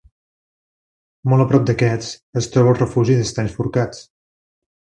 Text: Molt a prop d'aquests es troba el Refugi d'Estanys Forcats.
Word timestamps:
Molt 1.33 1.43
a 1.45 1.47
prop 1.51 1.69
d'aquests 1.71 2.09
es 2.43 2.49
troba 2.57 2.75
el 2.75 2.81
Refugi 2.83 3.19
d'Estanys 3.21 3.57
Forcats. 3.59 4.05